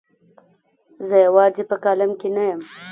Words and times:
زه 1.07 1.15
یوازې 1.25 1.63
په 1.69 1.75
کالم 1.83 2.11
کې 2.19 2.29
نه 2.35 2.43
یم. 2.49 2.61